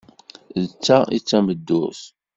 D 0.61 0.63
ta 0.85 0.97
i 1.15 1.17
d 1.21 1.23
tameddurt! 1.29 2.01